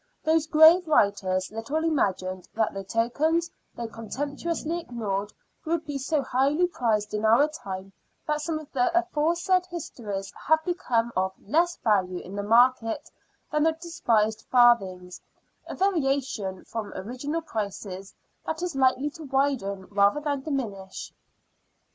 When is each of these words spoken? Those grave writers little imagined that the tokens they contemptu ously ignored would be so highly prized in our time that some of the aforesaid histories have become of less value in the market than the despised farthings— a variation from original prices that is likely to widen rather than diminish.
Those 0.23 0.47
grave 0.47 0.87
writers 0.87 1.51
little 1.51 1.83
imagined 1.83 2.49
that 2.55 2.73
the 2.73 2.83
tokens 2.83 3.51
they 3.75 3.85
contemptu 3.85 4.47
ously 4.49 4.79
ignored 4.79 5.31
would 5.63 5.85
be 5.85 5.99
so 5.99 6.23
highly 6.23 6.65
prized 6.65 7.13
in 7.13 7.23
our 7.23 7.47
time 7.47 7.93
that 8.25 8.41
some 8.41 8.57
of 8.57 8.71
the 8.71 8.89
aforesaid 8.97 9.67
histories 9.67 10.33
have 10.47 10.65
become 10.65 11.11
of 11.15 11.33
less 11.47 11.77
value 11.77 12.17
in 12.17 12.35
the 12.35 12.41
market 12.41 13.11
than 13.51 13.61
the 13.61 13.73
despised 13.73 14.41
farthings— 14.49 15.21
a 15.69 15.75
variation 15.75 16.65
from 16.65 16.91
original 16.93 17.43
prices 17.43 18.15
that 18.43 18.63
is 18.63 18.75
likely 18.75 19.11
to 19.11 19.25
widen 19.25 19.85
rather 19.91 20.19
than 20.19 20.41
diminish. 20.41 21.13